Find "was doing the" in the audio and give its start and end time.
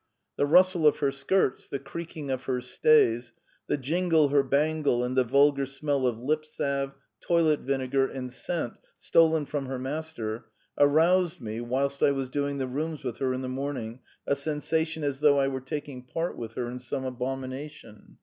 12.13-12.65